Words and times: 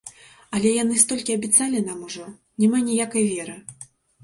Але 0.59 0.71
яны 0.83 0.95
столькі 1.03 1.35
абяцалі 1.41 1.83
нам 1.91 2.01
ужо, 2.09 2.25
няма 2.65 2.83
ніякай 2.89 3.31
веры. 3.33 3.61